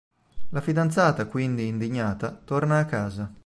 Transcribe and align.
La 0.49 0.61
fidanzata, 0.61 1.27
quindi, 1.27 1.67
indignata, 1.67 2.31
torna 2.31 2.79
a 2.79 2.85
casa. 2.85 3.31